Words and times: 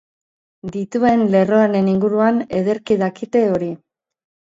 Dituen 0.75 1.23
lerroaren 1.35 1.91
inguruan 1.91 2.39
ederki 2.61 2.97
dakite 3.03 3.43
hori. 3.57 3.69